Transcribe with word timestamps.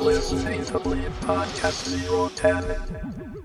listening 0.00 0.64
to 0.64 0.78
Bleep 0.78 1.10
Podcast 1.20 1.86
Zero 1.88 2.30
Ten. 2.34 3.39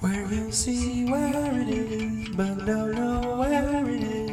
Where 0.00 0.32
you 0.32 0.52
see 0.52 1.10
where 1.10 1.60
it 1.60 1.68
is, 1.68 2.28
but 2.36 2.64
don't 2.64 2.94
know 2.94 3.36
where 3.38 3.88
it 3.88 4.02
is. 4.04 4.27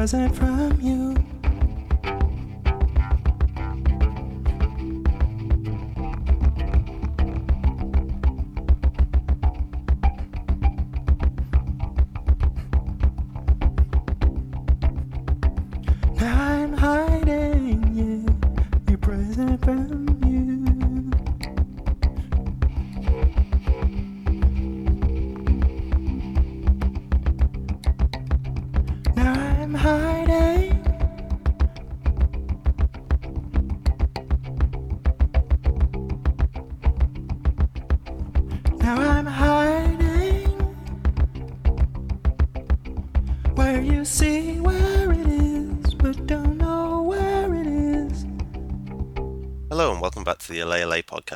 Present 0.00 0.34
from 0.34 0.80
you. 0.80 0.99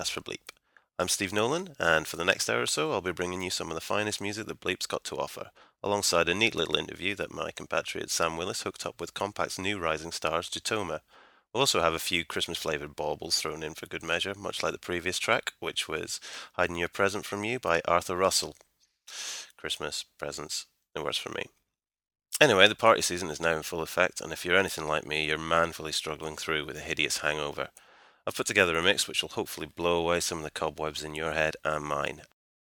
Podcast 0.04 0.10
for 0.10 0.20
Bleep. 0.20 0.50
I'm 0.98 1.08
Steve 1.08 1.32
Nolan, 1.32 1.74
and 1.78 2.06
for 2.06 2.16
the 2.16 2.26
next 2.26 2.50
hour 2.50 2.62
or 2.62 2.66
so, 2.66 2.92
I'll 2.92 3.00
be 3.00 3.12
bringing 3.12 3.40
you 3.40 3.48
some 3.48 3.70
of 3.70 3.74
the 3.74 3.80
finest 3.80 4.20
music 4.20 4.46
that 4.46 4.60
Bleep's 4.60 4.86
got 4.86 5.02
to 5.04 5.16
offer, 5.16 5.50
alongside 5.82 6.28
a 6.28 6.34
neat 6.34 6.54
little 6.54 6.76
interview 6.76 7.14
that 7.14 7.32
my 7.32 7.50
compatriot 7.50 8.10
Sam 8.10 8.36
Willis 8.36 8.62
hooked 8.62 8.84
up 8.84 9.00
with 9.00 9.14
Kompakt's 9.14 9.58
new 9.58 9.78
rising 9.78 10.12
stars, 10.12 10.50
Jatoma. 10.50 11.00
We'll 11.52 11.62
also 11.62 11.80
have 11.80 11.94
a 11.94 11.98
few 11.98 12.24
Christmas 12.24 12.58
flavoured 12.58 12.96
baubles 12.96 13.38
thrown 13.38 13.62
in 13.62 13.72
for 13.74 13.86
good 13.86 14.02
measure, 14.02 14.34
much 14.34 14.62
like 14.62 14.72
the 14.72 14.78
previous 14.78 15.18
track, 15.18 15.52
which 15.58 15.88
was 15.88 16.20
Hiding 16.52 16.76
Your 16.76 16.88
Present 16.88 17.24
From 17.24 17.42
You 17.42 17.58
by 17.58 17.80
Arthur 17.86 18.16
Russell. 18.16 18.56
Christmas 19.56 20.04
presents, 20.18 20.66
no 20.94 21.02
worse 21.02 21.18
for 21.18 21.30
me. 21.30 21.44
Anyway, 22.42 22.68
the 22.68 22.74
party 22.74 23.00
season 23.00 23.30
is 23.30 23.40
now 23.40 23.56
in 23.56 23.62
full 23.62 23.80
effect, 23.80 24.20
and 24.20 24.32
if 24.34 24.44
you're 24.44 24.56
anything 24.56 24.86
like 24.86 25.06
me, 25.06 25.24
you're 25.24 25.38
manfully 25.38 25.92
struggling 25.92 26.36
through 26.36 26.66
with 26.66 26.76
a 26.76 26.80
hideous 26.80 27.18
hangover. 27.18 27.70
I've 28.26 28.36
put 28.36 28.46
together 28.46 28.76
a 28.76 28.82
mix 28.82 29.06
which 29.06 29.20
will 29.20 29.28
hopefully 29.30 29.66
blow 29.66 30.00
away 30.00 30.20
some 30.20 30.38
of 30.38 30.44
the 30.44 30.50
cobwebs 30.50 31.04
in 31.04 31.14
your 31.14 31.32
head 31.32 31.56
and 31.62 31.84
mine. 31.84 32.22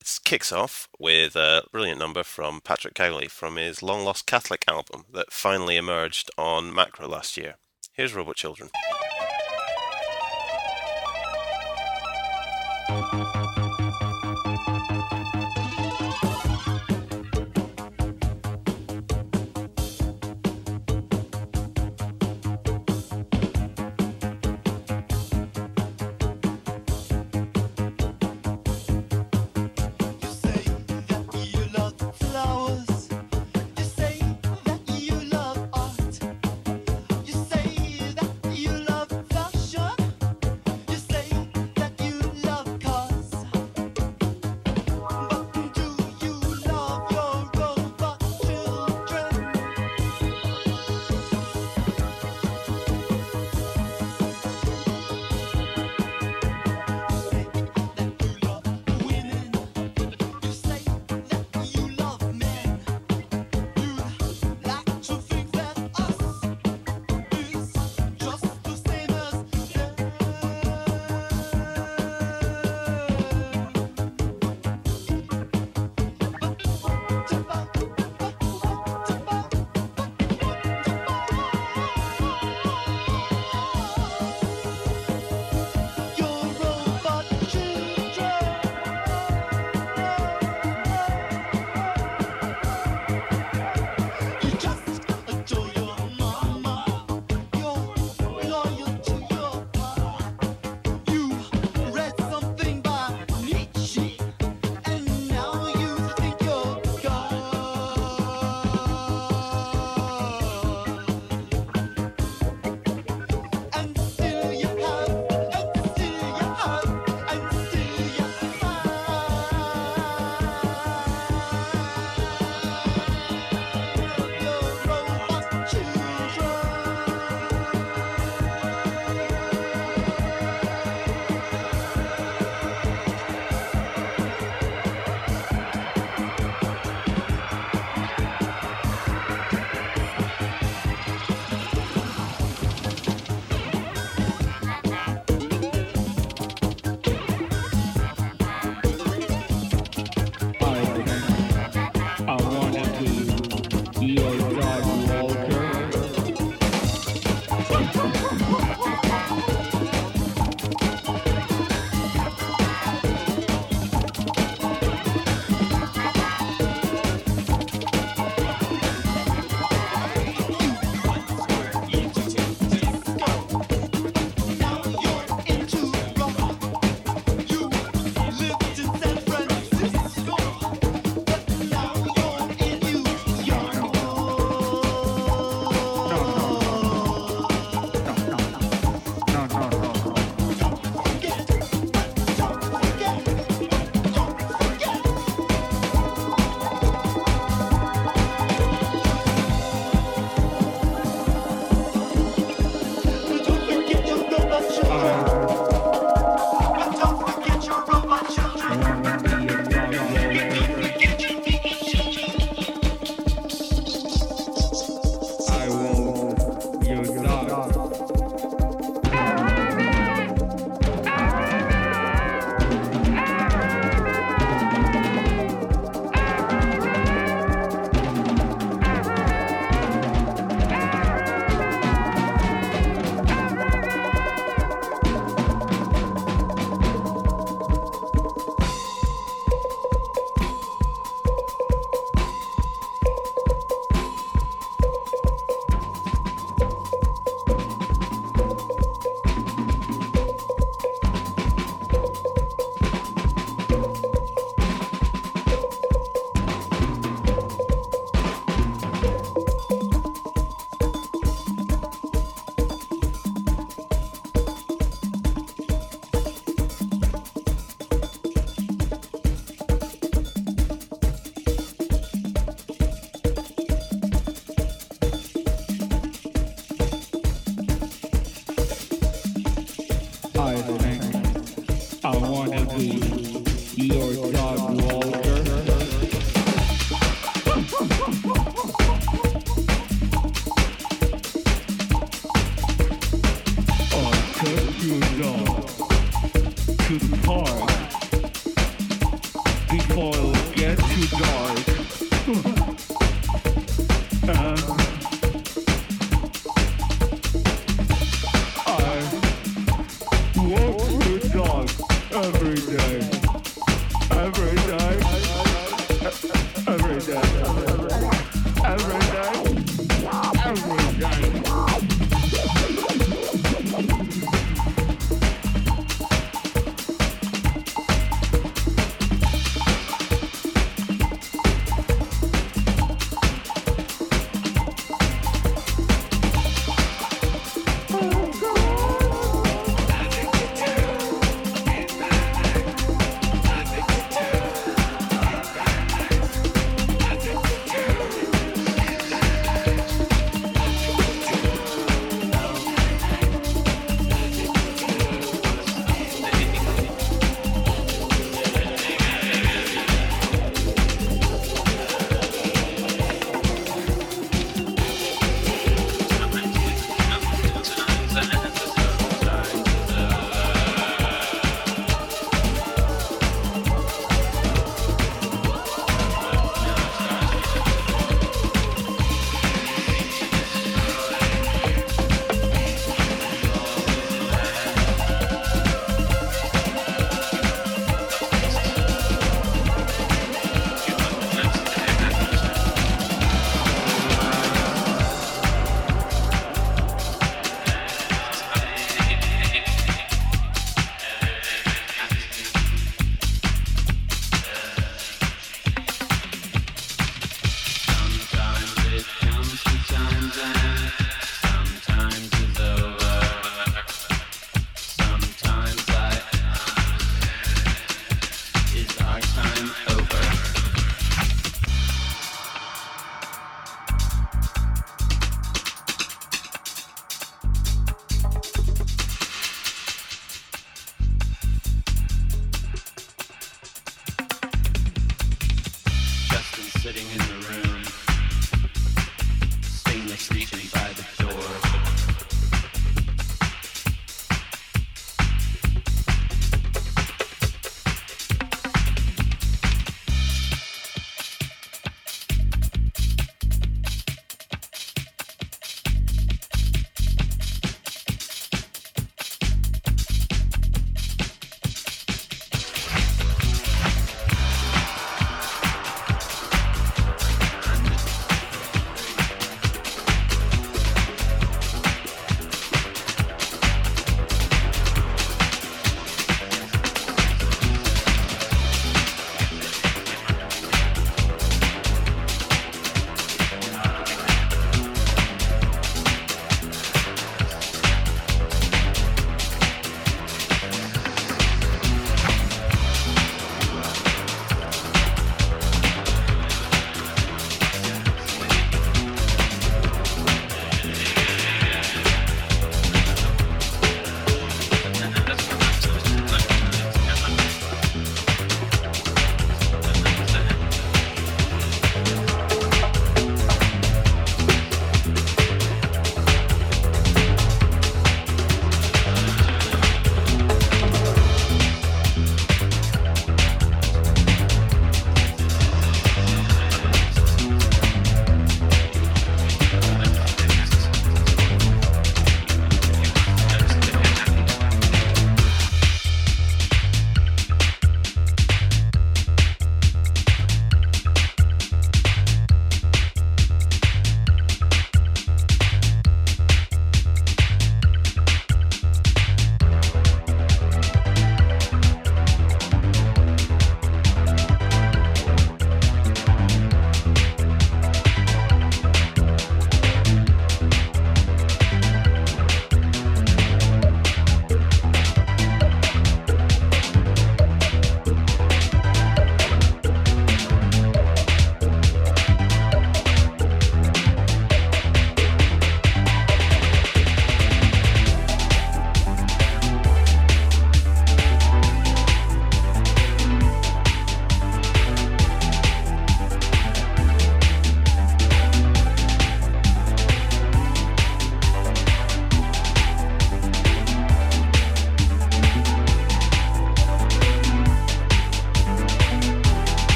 It 0.00 0.20
kicks 0.24 0.50
off 0.50 0.88
with 0.98 1.36
a 1.36 1.64
brilliant 1.70 1.98
number 1.98 2.22
from 2.22 2.60
Patrick 2.62 2.94
Cowley 2.94 3.28
from 3.28 3.56
his 3.56 3.82
long 3.82 4.04
lost 4.04 4.26
Catholic 4.26 4.64
album 4.66 5.04
that 5.12 5.32
finally 5.32 5.76
emerged 5.76 6.30
on 6.38 6.74
Macro 6.74 7.06
last 7.06 7.36
year. 7.36 7.56
Here's 7.92 8.14
Robot 8.14 8.36
Children. 8.36 8.70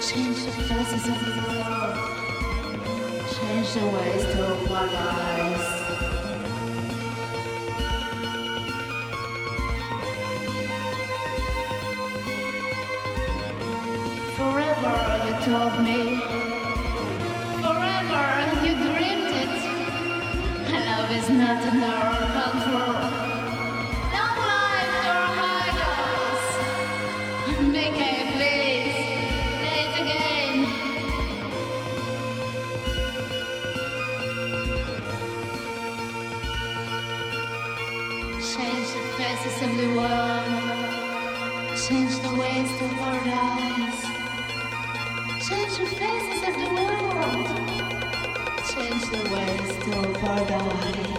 Change 0.00 0.44
the 0.44 0.52
faces 0.52 1.08
of 1.08 1.18
the 1.26 1.32
world. 1.48 1.96
Change 3.34 3.68
the 3.74 3.84
ways 3.94 4.24
to 4.32 4.40
organize. 4.70 5.66
Forever 14.36 14.98
you 15.26 15.34
told 15.44 15.74
me. 15.82 16.00
Forever 17.60 18.26
you 18.64 18.74
dreamed 18.86 19.32
it. 19.42 19.54
Love 20.86 21.10
is 21.10 21.28
not 21.28 21.60
our 21.82 22.17
the 39.78 39.86
world. 39.94 40.42
Change 41.86 42.14
the 42.18 42.34
ways 42.34 42.70
to 42.78 42.84
paradise. 42.98 44.00
Change 45.46 45.74
the 45.78 45.86
faces 46.00 46.42
of 46.48 46.54
the 46.62 46.68
world. 46.74 47.46
Change 48.72 49.04
the 49.14 49.22
ways 49.32 49.70
to 49.84 49.92
paradise. 50.18 51.17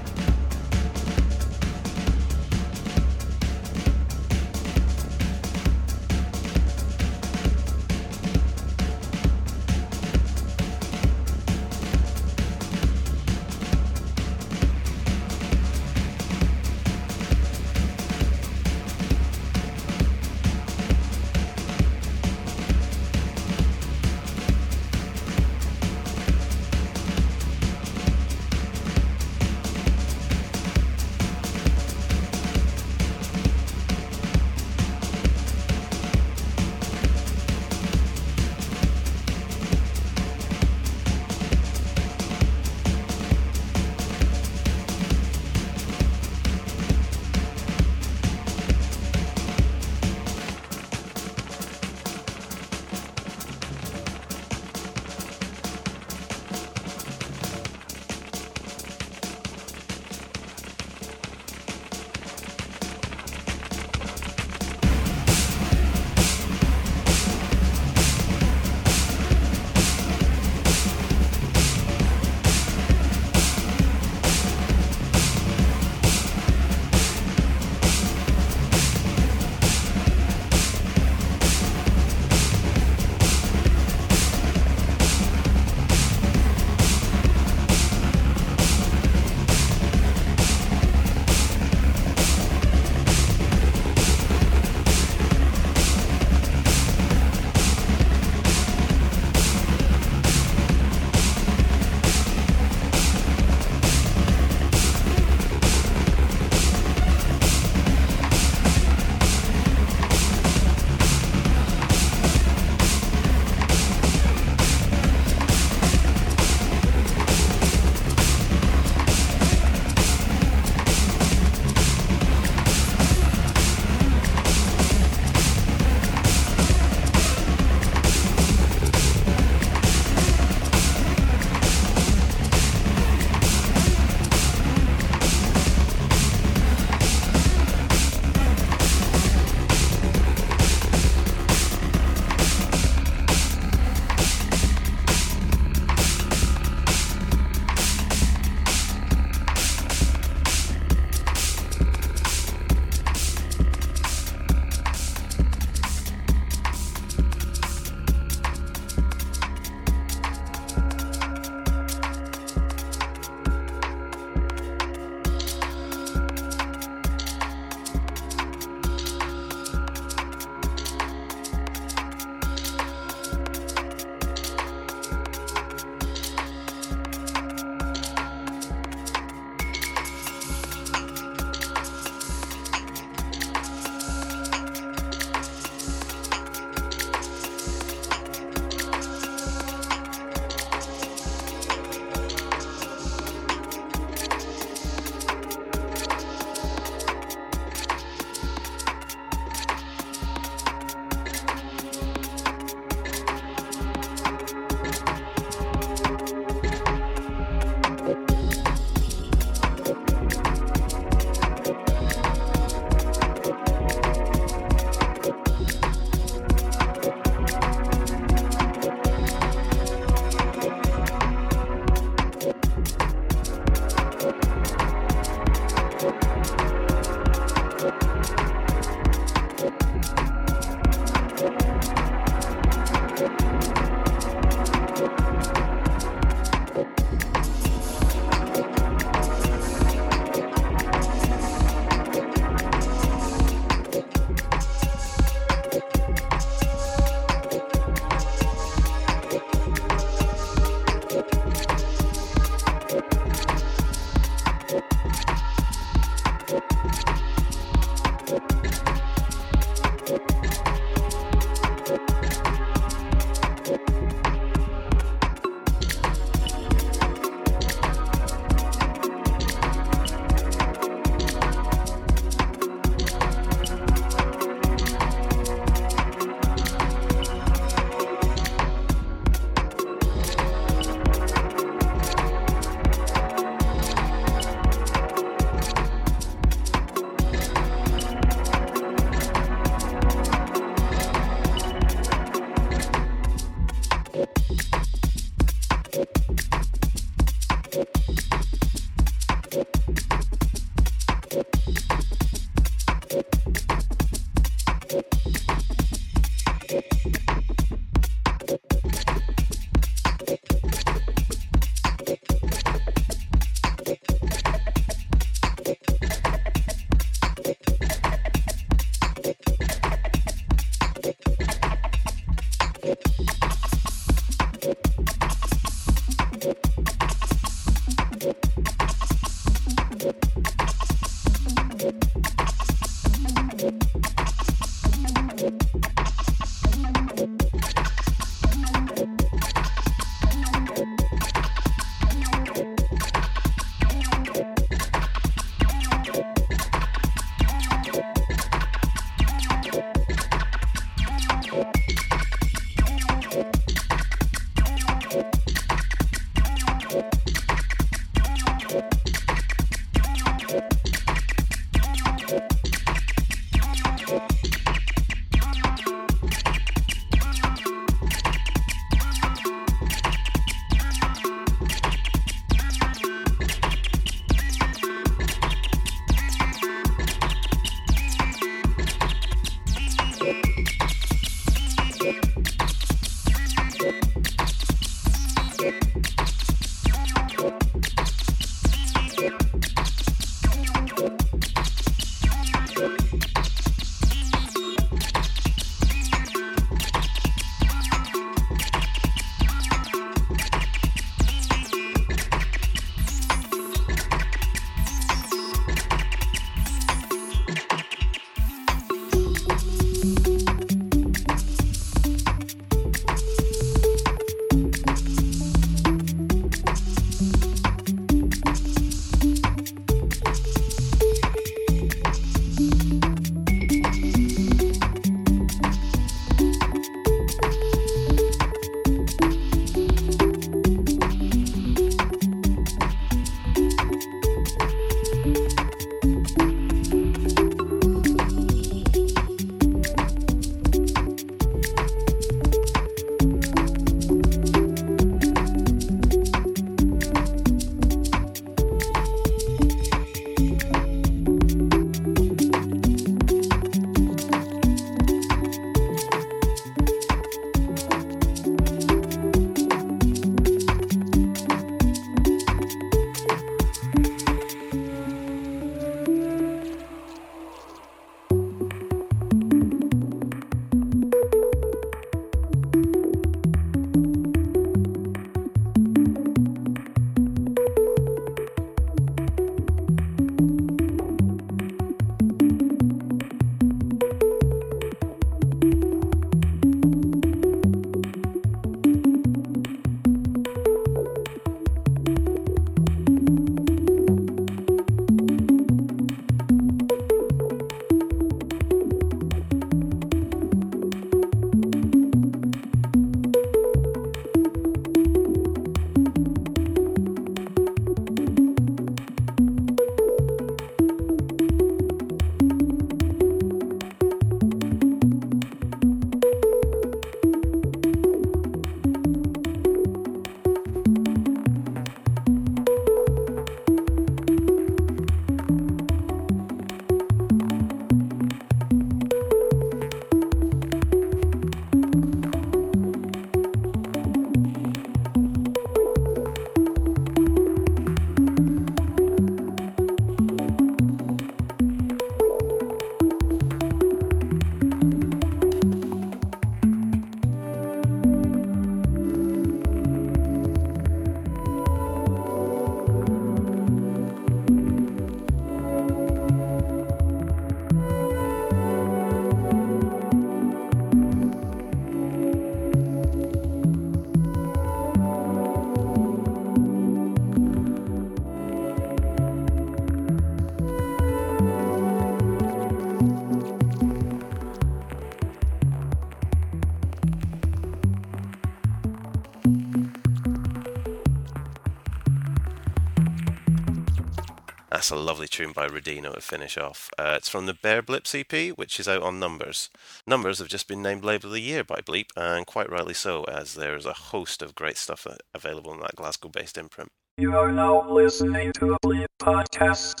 That's 584.88 584.98
a 584.98 585.04
lovely 585.04 585.28
tune 585.28 585.52
by 585.52 585.68
Redinho 585.68 586.14
to 586.14 586.20
finish 586.22 586.56
off. 586.56 586.88
Uh, 586.98 587.12
it's 587.18 587.28
from 587.28 587.44
the 587.44 587.52
Bare 587.52 587.82
Blips 587.82 588.14
EP, 588.14 588.56
which 588.56 588.80
is 588.80 588.88
out 588.88 589.02
on 589.02 589.20
Numbers. 589.20 589.68
Numbers 590.06 590.38
have 590.38 590.48
just 590.48 590.66
been 590.66 590.80
named 590.80 591.04
Label 591.04 591.26
of 591.26 591.34
the 591.34 591.42
Year 591.42 591.62
by 591.62 591.80
Bleep, 591.82 592.06
and 592.16 592.46
quite 592.46 592.70
rightly 592.70 592.94
so, 592.94 593.24
as 593.24 593.52
there's 593.52 593.84
a 593.84 593.92
host 593.92 594.40
of 594.40 594.54
great 594.54 594.78
stuff 594.78 595.06
available 595.34 595.74
in 595.74 595.80
that 595.80 595.96
Glasgow 595.96 596.30
based 596.30 596.56
imprint. 596.56 596.88
You 597.18 597.36
are 597.36 597.52
now 597.52 597.86
listening 597.86 598.50
to 598.54 598.64
the 598.64 598.78
Bleep 598.82 599.08
Podcast. 599.20 600.00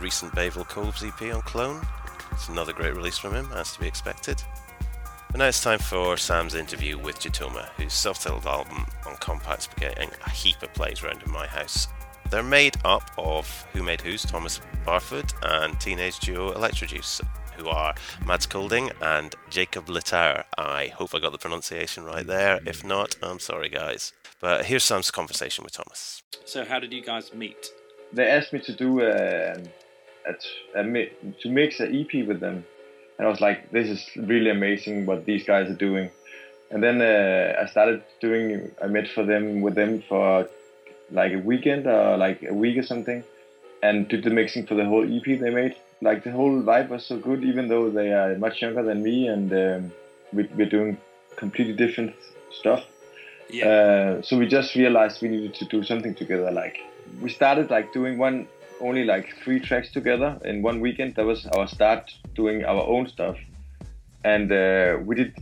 Recent 0.00 0.34
Bayville 0.34 0.64
Coves 0.64 1.02
EP 1.02 1.34
on 1.34 1.42
Clone. 1.42 1.86
It's 2.32 2.48
another 2.48 2.72
great 2.72 2.94
release 2.94 3.18
from 3.18 3.34
him, 3.34 3.48
as 3.54 3.72
to 3.72 3.80
be 3.80 3.86
expected. 3.86 4.42
But 5.30 5.38
now 5.38 5.46
it's 5.46 5.62
time 5.62 5.78
for 5.78 6.16
Sam's 6.16 6.54
interview 6.54 6.98
with 6.98 7.18
Jatoma, 7.18 7.68
whose 7.76 7.94
self-titled 7.94 8.46
album 8.46 8.86
on 9.06 9.14
Kompakt's 9.16 9.68
getting 9.76 10.10
a 10.26 10.30
heap 10.30 10.62
of 10.62 10.72
plays 10.74 11.02
around 11.02 11.22
in 11.22 11.32
my 11.32 11.46
house. 11.46 11.88
They're 12.30 12.42
made 12.42 12.76
up 12.84 13.10
of 13.16 13.66
Who 13.72 13.82
Made 13.82 14.00
Who's 14.00 14.24
Tomas 14.24 14.60
Barfod 14.86 15.32
and 15.42 15.80
teenage 15.80 16.18
duo 16.18 16.52
Electrojuice, 16.52 17.22
who 17.56 17.68
are 17.68 17.94
Mads 18.26 18.46
Kolding 18.46 18.90
and 19.00 19.34
Jacob 19.50 19.86
Littauer. 19.86 20.44
I 20.58 20.88
hope 20.88 21.14
I 21.14 21.18
got 21.18 21.32
the 21.32 21.38
pronunciation 21.38 22.04
right 22.04 22.26
there. 22.26 22.60
If 22.66 22.84
not, 22.84 23.16
I'm 23.22 23.38
sorry, 23.38 23.68
guys. 23.68 24.12
But 24.40 24.66
here's 24.66 24.84
Sam's 24.84 25.10
conversation 25.10 25.64
with 25.64 25.72
Thomas. 25.72 26.22
So, 26.44 26.64
how 26.64 26.78
did 26.78 26.92
you 26.92 27.02
guys 27.02 27.32
meet? 27.32 27.70
They 28.12 28.28
asked 28.28 28.52
me 28.52 28.60
to 28.60 28.72
do 28.74 29.00
a, 29.00 29.56
at, 30.26 30.44
a, 30.74 30.82
to 30.82 31.48
mix 31.48 31.80
an 31.80 31.94
EP 31.94 32.26
with 32.26 32.40
them. 32.40 32.64
And 33.18 33.26
I 33.26 33.30
was 33.30 33.40
like, 33.40 33.70
this 33.70 33.88
is 33.88 34.08
really 34.16 34.50
amazing 34.50 35.06
what 35.06 35.24
these 35.24 35.44
guys 35.44 35.70
are 35.70 35.74
doing. 35.74 36.10
and 36.72 36.82
then 36.82 37.02
uh, 37.02 37.62
I 37.62 37.66
started 37.66 38.02
doing. 38.20 38.70
I 38.82 38.86
met 38.86 39.06
for 39.08 39.24
them 39.24 39.60
with 39.60 39.74
them 39.74 40.02
for 40.08 40.48
like 41.10 41.32
a 41.32 41.38
weekend 41.38 41.86
or 41.86 42.16
like 42.16 42.42
a 42.42 42.54
week 42.54 42.78
or 42.78 42.82
something, 42.82 43.22
and 43.82 44.08
did 44.08 44.24
the 44.24 44.30
mixing 44.30 44.66
for 44.66 44.74
the 44.74 44.86
whole 44.86 45.04
EP 45.04 45.38
they 45.38 45.50
made. 45.50 45.76
Like 46.00 46.24
the 46.24 46.32
whole 46.32 46.62
vibe 46.62 46.88
was 46.88 47.04
so 47.04 47.18
good, 47.18 47.44
even 47.44 47.68
though 47.68 47.90
they 47.90 48.12
are 48.12 48.36
much 48.38 48.62
younger 48.62 48.82
than 48.82 49.02
me, 49.02 49.28
and 49.28 49.52
um, 49.52 49.92
we, 50.32 50.48
we're 50.56 50.68
doing 50.68 50.96
completely 51.36 51.74
different 51.74 52.14
stuff. 52.50 52.82
Yeah. 53.50 53.68
Uh, 53.68 54.22
so 54.22 54.38
we 54.38 54.48
just 54.48 54.74
realized 54.74 55.20
we 55.20 55.28
needed 55.28 55.54
to 55.56 55.66
do 55.66 55.84
something 55.84 56.14
together. 56.14 56.50
Like 56.50 56.78
we 57.20 57.30
started 57.30 57.70
like 57.70 57.92
doing 57.92 58.18
one 58.18 58.48
only 58.80 59.04
like 59.04 59.34
three 59.44 59.60
tracks 59.60 59.90
together 59.90 60.38
in 60.44 60.62
one 60.62 60.80
weekend. 60.80 61.14
That 61.14 61.24
was 61.24 61.46
our 61.46 61.68
start 61.68 62.12
doing 62.34 62.64
our 62.64 62.82
own 62.82 63.08
stuff, 63.08 63.36
and 64.24 64.50
uh, 64.50 64.98
we 65.04 65.16
did. 65.16 65.34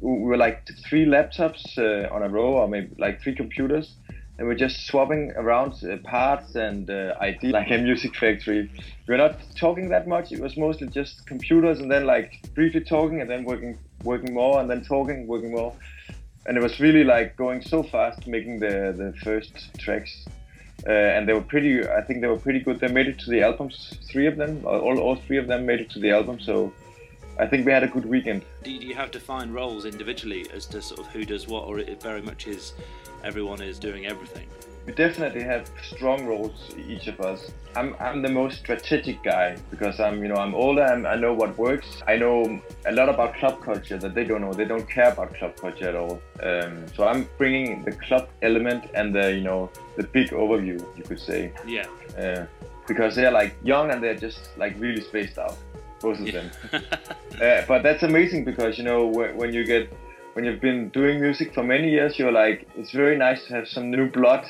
We 0.00 0.18
were 0.18 0.36
like 0.36 0.68
three 0.88 1.06
laptops 1.06 1.78
uh, 1.78 2.12
on 2.12 2.22
a 2.22 2.28
row, 2.28 2.54
or 2.54 2.68
maybe 2.68 2.94
like 2.98 3.22
three 3.22 3.34
computers, 3.34 3.94
and 4.38 4.48
we're 4.48 4.56
just 4.56 4.86
swapping 4.86 5.32
around 5.36 5.74
uh, 5.84 5.98
parts 5.98 6.56
and 6.56 6.90
uh, 6.90 7.14
ideas 7.20 7.52
like 7.58 7.70
a 7.70 7.78
music 7.78 8.16
factory. 8.16 8.70
We 9.06 9.12
were 9.12 9.18
not 9.18 9.38
talking 9.56 9.90
that 9.90 10.08
much. 10.08 10.32
It 10.32 10.40
was 10.40 10.56
mostly 10.56 10.88
just 10.88 11.26
computers, 11.26 11.80
and 11.80 11.90
then 11.90 12.06
like 12.06 12.40
briefly 12.54 12.80
talking, 12.80 13.20
and 13.20 13.30
then 13.30 13.44
working, 13.44 13.78
working 14.02 14.34
more, 14.34 14.60
and 14.60 14.70
then 14.70 14.82
talking, 14.82 15.26
working 15.26 15.52
more 15.52 15.74
and 16.44 16.56
it 16.56 16.60
was 16.60 16.80
really 16.80 17.04
like 17.04 17.36
going 17.36 17.62
so 17.62 17.84
fast 17.84 18.26
making 18.26 18.58
the 18.58 18.92
the 18.96 19.14
first 19.22 19.70
tracks 19.78 20.26
uh, 20.86 20.90
and 20.90 21.28
they 21.28 21.32
were 21.32 21.42
pretty 21.42 21.86
i 21.88 22.00
think 22.00 22.20
they 22.20 22.26
were 22.26 22.38
pretty 22.38 22.60
good 22.60 22.80
they 22.80 22.88
made 22.88 23.06
it 23.06 23.18
to 23.18 23.30
the 23.30 23.42
albums 23.42 23.96
three 24.10 24.26
of 24.26 24.36
them 24.36 24.64
all, 24.66 24.98
all 24.98 25.16
three 25.16 25.36
of 25.36 25.46
them 25.46 25.64
made 25.64 25.80
it 25.80 25.90
to 25.90 25.98
the 25.98 26.10
album 26.10 26.38
so 26.40 26.72
i 27.38 27.46
think 27.46 27.64
we 27.64 27.72
had 27.72 27.82
a 27.82 27.88
good 27.88 28.04
weekend 28.04 28.42
Do 28.62 28.70
you 28.70 28.94
have 28.94 29.10
defined 29.10 29.52
roles 29.54 29.84
individually 29.84 30.46
as 30.54 30.66
to 30.66 30.80
sort 30.80 31.00
of 31.00 31.06
who 31.08 31.24
does 31.24 31.48
what, 31.48 31.64
or 31.64 31.78
it 31.78 32.00
very 32.02 32.22
much 32.22 32.46
is 32.46 32.74
everyone 33.24 33.60
is 33.60 33.78
doing 33.78 34.06
everything? 34.06 34.46
We 34.86 34.92
definitely 34.92 35.42
have 35.42 35.70
strong 35.82 36.26
roles 36.26 36.74
each 36.76 37.06
of 37.06 37.20
us. 37.20 37.50
I'm, 37.76 37.94
I'm 38.00 38.20
the 38.20 38.28
most 38.28 38.58
strategic 38.58 39.22
guy 39.22 39.56
because 39.70 40.00
i'm 40.00 40.22
you 40.22 40.28
know 40.28 40.34
i'm 40.34 40.54
older 40.54 40.82
and 40.82 41.06
i 41.06 41.14
know 41.14 41.32
what 41.32 41.56
works. 41.56 42.02
I 42.06 42.16
know 42.16 42.60
a 42.86 42.92
lot 42.92 43.08
about 43.08 43.34
club 43.36 43.62
culture 43.62 43.96
that 43.98 44.14
they 44.14 44.24
don't 44.24 44.40
know. 44.40 44.52
They 44.52 44.64
don't 44.64 44.88
care 44.88 45.10
about 45.12 45.34
club 45.34 45.56
culture 45.56 45.88
at 45.88 45.94
all. 45.94 46.20
Um, 46.42 46.86
so 46.94 47.06
i'm 47.06 47.28
bringing 47.38 47.82
the 47.84 47.92
club 47.92 48.28
element 48.42 48.90
and 48.94 49.14
the 49.14 49.32
you 49.32 49.42
know 49.42 49.70
the 49.96 50.04
big 50.04 50.30
overview 50.30 50.84
you 50.96 51.04
could 51.04 51.20
say. 51.20 51.52
Yeah. 51.66 51.86
uh, 52.18 52.46
because 52.88 53.14
they're 53.14 53.30
like 53.30 53.54
young 53.62 53.90
and 53.92 54.02
they're 54.02 54.16
just 54.16 54.50
like 54.56 54.74
really 54.78 55.00
spaced 55.00 55.38
out 55.38 55.56
both 56.00 56.18
of 56.18 56.32
them. 56.32 56.50
Uh, 57.40 57.64
but 57.66 57.82
that's 57.82 58.02
amazing 58.02 58.44
because 58.44 58.76
you 58.76 58.84
know 58.84 59.06
when, 59.06 59.34
when 59.38 59.52
you 59.54 59.64
get 59.64 59.90
when 60.34 60.44
you've 60.44 60.60
been 60.60 60.90
doing 60.90 61.18
music 61.18 61.52
for 61.54 61.64
many 61.64 61.90
years 61.90 62.18
you're 62.18 62.30
like 62.30 62.68
it's 62.76 62.92
very 62.92 63.16
nice 63.16 63.42
to 63.46 63.54
have 63.54 63.66
some 63.66 63.90
new 63.90 64.06
blood 64.10 64.44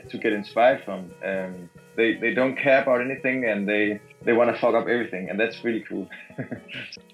to 0.00 0.18
get 0.18 0.32
inspired 0.32 0.84
from 0.84 1.10
um, 1.24 1.68
they, 1.96 2.14
they 2.14 2.32
don't 2.32 2.56
care 2.56 2.82
about 2.82 3.00
anything 3.00 3.44
and 3.44 3.68
they 3.68 4.00
they 4.24 4.32
want 4.32 4.54
to 4.54 4.60
fuck 4.60 4.74
up 4.74 4.86
everything 4.88 5.28
and 5.28 5.38
that's 5.38 5.64
really 5.64 5.84
cool. 5.88 6.08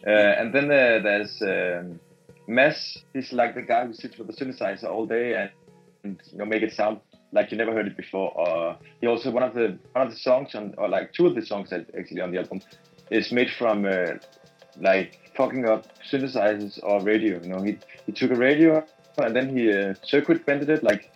Uh, 0.06 0.10
and 0.10 0.54
then 0.54 0.66
uh, 0.66 1.00
there's 1.02 1.42
um, 1.42 1.98
Mads 2.46 3.04
he's 3.12 3.32
like 3.32 3.54
the 3.54 3.62
guy 3.62 3.84
who 3.84 3.92
sits 3.92 4.16
with 4.16 4.28
the 4.28 4.32
synthesizer 4.32 4.84
all 4.84 5.04
day 5.04 5.34
and, 5.34 5.50
and 6.04 6.22
you 6.32 6.38
know 6.38 6.46
make 6.46 6.62
it 6.62 6.72
sound 6.72 7.00
like 7.32 7.50
you 7.50 7.58
never 7.58 7.72
heard 7.72 7.86
it 7.86 7.96
before. 7.96 8.32
Or 8.38 8.76
he 9.00 9.06
also 9.06 9.30
one 9.30 9.42
of 9.42 9.54
the 9.54 9.78
one 9.92 10.06
of 10.06 10.12
the 10.12 10.18
songs 10.18 10.54
on 10.54 10.74
or 10.78 10.88
like 10.88 11.12
two 11.12 11.26
of 11.26 11.34
the 11.34 11.44
songs 11.44 11.70
that 11.70 11.86
actually 11.98 12.20
on 12.20 12.30
the 12.30 12.38
album 12.38 12.60
is 13.10 13.32
made 13.32 13.50
from 13.58 13.84
uh, 13.84 14.14
like 14.80 15.32
fucking 15.36 15.66
up 15.68 15.86
synthesizers 16.10 16.78
or 16.82 17.02
radio. 17.02 17.40
You 17.42 17.48
know, 17.48 17.62
he 17.62 17.78
he 18.06 18.12
took 18.12 18.30
a 18.30 18.36
radio 18.36 18.84
and 19.18 19.34
then 19.34 19.54
he 19.54 19.72
uh, 19.72 19.94
circuit 20.02 20.46
bended 20.46 20.70
it, 20.70 20.82
like 20.82 21.10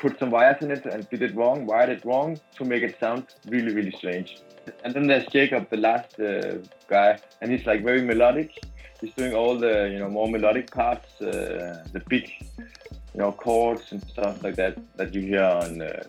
put 0.00 0.18
some 0.18 0.30
wires 0.30 0.62
in 0.62 0.70
it 0.70 0.84
and 0.86 1.08
did 1.10 1.22
it 1.22 1.34
wrong, 1.34 1.66
wired 1.66 1.90
it 1.90 2.04
wrong 2.04 2.38
to 2.56 2.64
make 2.64 2.82
it 2.82 2.98
sound 2.98 3.26
really 3.46 3.74
really 3.74 3.92
strange. 3.92 4.38
And 4.84 4.94
then 4.94 5.06
there's 5.06 5.26
Jacob, 5.26 5.68
the 5.70 5.76
last 5.76 6.18
uh, 6.20 6.58
guy, 6.88 7.18
and 7.40 7.50
he's 7.50 7.66
like 7.66 7.82
very 7.82 8.02
melodic. 8.02 8.50
He's 9.00 9.14
doing 9.14 9.34
all 9.34 9.58
the 9.58 9.88
you 9.92 9.98
know 9.98 10.08
more 10.08 10.28
melodic 10.28 10.70
parts, 10.70 11.20
uh, 11.20 11.84
the 11.92 12.02
big 12.08 12.30
you 12.58 13.20
know 13.20 13.32
chords 13.32 13.92
and 13.92 14.02
stuff 14.02 14.42
like 14.42 14.56
that 14.56 14.78
that 14.96 15.14
you 15.14 15.22
hear 15.22 15.44
on 15.44 15.82
uh, 15.82 16.02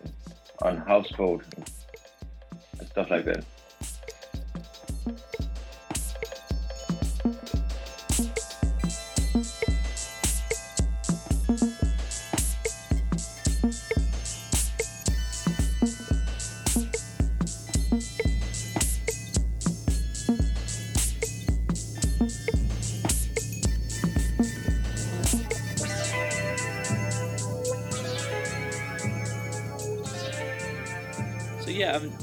on 0.62 0.78
house 0.78 1.12
code 1.12 1.44
and 1.58 2.88
stuff 2.88 3.10
like 3.10 3.26
that. 3.26 3.44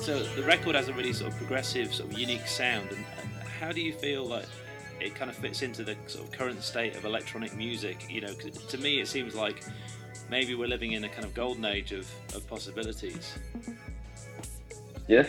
So 0.09 0.22
the 0.22 0.42
record 0.42 0.74
has 0.74 0.88
a 0.88 0.94
really 0.94 1.12
sort 1.12 1.30
of 1.30 1.36
progressive, 1.36 1.92
sort 1.92 2.11
of 2.11 2.18
unique 2.18 2.46
sound. 2.46 2.88
And, 2.92 3.04
how 3.61 3.72
do 3.72 3.82
you 3.82 3.92
feel 3.92 4.24
like 4.24 4.46
it 5.00 5.14
kind 5.14 5.30
of 5.30 5.36
fits 5.36 5.61
into 5.61 5.82
the 5.82 5.96
sort 6.06 6.24
of 6.24 6.32
current 6.32 6.62
state 6.62 6.96
of 6.96 7.04
electronic 7.04 7.54
music? 7.54 8.06
You 8.09 8.22
know, 8.22 8.32
'cause 8.32 8.56
to 8.72 8.78
me 8.78 9.00
it 9.00 9.09
seems 9.09 9.34
like 9.34 9.64
maybe 10.30 10.54
we're 10.54 10.68
living 10.68 10.92
in 10.92 11.04
a 11.04 11.11
kind 11.11 11.24
of 11.24 11.34
golden 11.34 11.64
age 11.66 11.92
of, 11.92 12.09
of 12.34 12.48
possibilities. 12.48 13.34
Yes, 15.09 15.28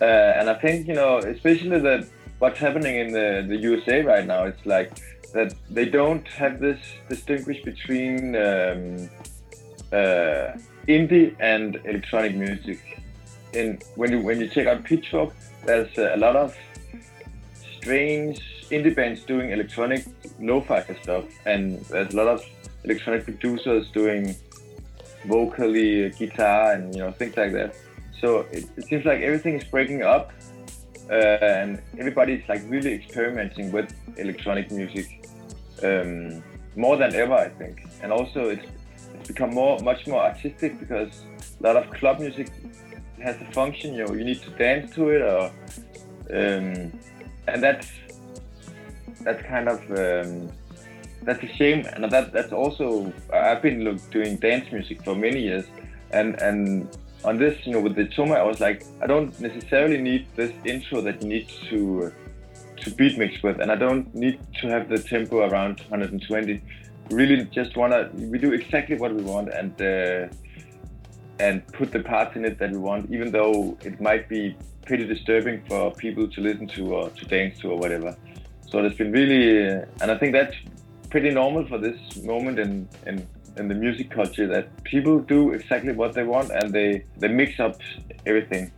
uh, 0.00 0.04
and 0.38 0.50
I 0.50 0.54
think 0.54 0.88
you 0.88 0.94
know, 0.94 1.18
especially 1.18 1.78
that 1.78 2.08
what's 2.40 2.58
happening 2.58 2.96
in 2.96 3.12
the, 3.12 3.44
the 3.46 3.56
USA 3.68 4.02
right 4.02 4.26
now. 4.26 4.44
It's 4.46 4.66
like 4.66 4.90
that 5.34 5.54
they 5.70 5.84
don't 5.84 6.26
have 6.26 6.58
this 6.58 6.80
distinguish 7.08 7.62
between 7.62 8.34
um, 8.34 9.10
uh, 9.92 10.56
indie 10.88 11.36
and 11.38 11.76
electronic 11.84 12.34
music. 12.34 12.80
And 13.54 13.82
when 13.94 14.12
you 14.12 14.20
when 14.20 14.40
you 14.40 14.48
check 14.48 14.66
out 14.66 14.84
Pitchfork, 14.84 15.34
there's 15.64 15.96
a 15.98 16.16
lot 16.16 16.36
of 16.36 16.56
strange 17.78 18.40
indie 18.70 18.94
bands 18.94 19.22
doing 19.24 19.50
electronic 19.50 20.04
lo-fi 20.40 20.82
stuff, 21.02 21.24
and 21.46 21.80
there's 21.86 22.12
a 22.12 22.16
lot 22.16 22.28
of 22.28 22.44
electronic 22.84 23.24
producers 23.24 23.88
doing 23.92 24.34
vocally 25.24 26.10
guitar 26.10 26.72
and 26.72 26.94
you 26.94 27.00
know 27.00 27.12
things 27.12 27.36
like 27.36 27.52
that. 27.52 27.74
So 28.20 28.40
it, 28.52 28.66
it 28.76 28.84
seems 28.86 29.04
like 29.04 29.20
everything 29.20 29.54
is 29.54 29.64
breaking 29.64 30.02
up, 30.02 30.32
uh, 31.10 31.14
and 31.14 31.80
everybody's 31.98 32.42
like 32.48 32.62
really 32.68 32.92
experimenting 32.94 33.72
with 33.72 33.92
electronic 34.16 34.70
music 34.70 35.26
um, 35.82 36.42
more 36.76 36.96
than 36.96 37.14
ever, 37.14 37.34
I 37.34 37.48
think. 37.48 37.86
And 38.02 38.12
also 38.12 38.48
it's 38.50 38.66
it's 39.14 39.28
become 39.28 39.50
more 39.50 39.78
much 39.80 40.06
more 40.06 40.22
artistic 40.22 40.78
because 40.78 41.24
a 41.60 41.62
lot 41.62 41.76
of 41.76 41.90
club 41.94 42.20
music 42.20 42.50
has 43.20 43.36
a 43.40 43.44
function. 43.52 43.94
You 43.94 44.06
know, 44.06 44.14
you 44.14 44.24
need 44.24 44.42
to 44.42 44.50
dance 44.50 44.94
to 44.94 45.08
it, 45.10 45.22
or 45.22 45.52
um, 46.30 46.92
and 47.46 47.62
that's 47.62 47.90
that's 49.22 49.42
kind 49.42 49.68
of 49.68 49.80
um, 49.90 50.50
that's 51.22 51.42
a 51.42 51.48
shame. 51.54 51.86
And 51.92 52.10
that 52.10 52.32
that's 52.32 52.52
also 52.52 53.12
I've 53.32 53.62
been 53.62 53.84
look, 53.84 54.10
doing 54.10 54.36
dance 54.36 54.70
music 54.72 55.02
for 55.02 55.14
many 55.14 55.40
years, 55.40 55.66
and 56.10 56.40
and 56.40 56.88
on 57.24 57.36
this, 57.38 57.58
you 57.66 57.72
know, 57.72 57.80
with 57.80 57.96
Jatoma, 57.96 58.36
I 58.36 58.44
was 58.44 58.60
like, 58.60 58.84
I 59.02 59.06
don't 59.06 59.38
necessarily 59.40 59.98
need 59.98 60.26
this 60.36 60.52
intro 60.64 61.00
that 61.00 61.22
you 61.22 61.28
need 61.28 61.48
to 61.70 62.12
to 62.76 62.90
beat 62.92 63.18
mix 63.18 63.42
with, 63.42 63.60
and 63.60 63.72
I 63.72 63.76
don't 63.76 64.14
need 64.14 64.38
to 64.60 64.68
have 64.68 64.88
the 64.88 64.98
tempo 64.98 65.48
around 65.48 65.80
120. 65.88 66.62
Really, 67.10 67.44
just 67.46 67.76
wanna 67.76 68.10
we 68.14 68.38
do 68.38 68.52
exactly 68.52 68.96
what 68.96 69.14
we 69.14 69.22
want 69.22 69.48
and 69.48 69.72
uh, 69.80 70.32
and 71.38 71.66
put 71.68 71.92
the 71.92 72.00
parts 72.00 72.36
in 72.36 72.44
it 72.44 72.58
that 72.58 72.70
we 72.72 72.78
want, 72.78 73.10
even 73.10 73.30
though 73.30 73.76
it 73.82 74.00
might 74.00 74.28
be 74.28 74.56
pretty 74.86 75.06
disturbing 75.06 75.62
for 75.68 75.92
people 75.92 76.26
to 76.28 76.40
listen 76.40 76.66
to 76.68 76.94
or 76.94 77.10
to 77.10 77.24
dance 77.26 77.58
to 77.60 77.70
or 77.70 77.78
whatever. 77.78 78.16
So 78.70 78.78
it's 78.84 78.96
been 78.96 79.12
really, 79.12 79.68
uh, 79.68 79.84
and 80.00 80.10
I 80.10 80.18
think 80.18 80.32
that's 80.32 80.54
pretty 81.10 81.30
normal 81.30 81.66
for 81.66 81.78
this 81.78 81.98
moment 82.22 82.58
in 82.58 82.88
in 83.06 83.26
in 83.56 83.68
the 83.68 83.74
music 83.74 84.10
culture 84.10 84.46
that 84.46 84.84
people 84.84 85.18
do 85.18 85.52
exactly 85.52 85.92
what 85.92 86.12
they 86.14 86.22
want 86.22 86.50
and 86.50 86.72
they 86.72 87.04
they 87.18 87.28
mix 87.28 87.58
up 87.60 87.80
everything. 88.26 88.70